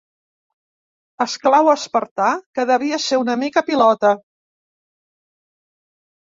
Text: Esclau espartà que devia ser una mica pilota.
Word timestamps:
Esclau 1.25 1.69
espartà 1.73 2.29
que 2.59 2.65
devia 2.71 2.99
ser 3.05 3.19
una 3.25 3.37
mica 3.43 3.63
pilota. 3.69 4.13